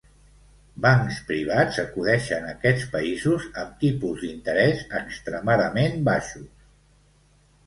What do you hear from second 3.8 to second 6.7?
tipus d'interès extremadament baixos.